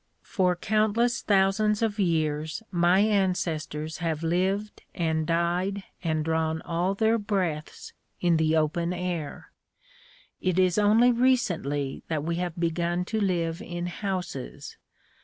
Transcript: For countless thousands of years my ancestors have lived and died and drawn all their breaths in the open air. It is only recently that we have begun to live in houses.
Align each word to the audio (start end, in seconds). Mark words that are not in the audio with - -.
For 0.23 0.55
countless 0.55 1.21
thousands 1.21 1.83
of 1.83 1.99
years 1.99 2.63
my 2.71 3.01
ancestors 3.01 3.99
have 3.99 4.23
lived 4.23 4.81
and 4.95 5.27
died 5.27 5.83
and 6.03 6.25
drawn 6.25 6.59
all 6.63 6.95
their 6.95 7.19
breaths 7.19 7.93
in 8.19 8.37
the 8.37 8.57
open 8.57 8.93
air. 8.93 9.51
It 10.41 10.57
is 10.57 10.79
only 10.79 11.11
recently 11.11 12.01
that 12.07 12.23
we 12.23 12.37
have 12.37 12.59
begun 12.59 13.05
to 13.05 13.21
live 13.21 13.61
in 13.61 13.85
houses. 13.85 14.75